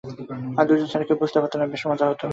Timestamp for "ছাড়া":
0.91-1.05